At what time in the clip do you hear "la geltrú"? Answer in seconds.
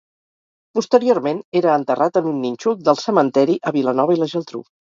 4.25-4.69